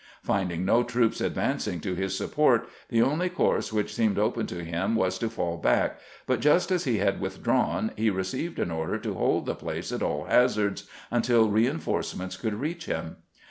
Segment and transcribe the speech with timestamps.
[0.23, 4.95] Finding no troops advancing to his support, the only course which seemed open to him
[4.95, 8.97] was to f aU back; but just as he had withdrawn he received an order
[8.97, 13.17] to hold the place at all hazards until reinforcements could reach him.